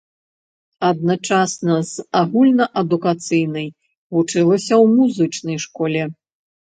Адначасна 0.87 1.75
з 1.89 2.07
агульнаадукацыйнай, 2.21 3.67
вучылася 4.17 4.69
ў 4.83 4.85
музычнай 4.97 5.57
школе. 5.67 6.01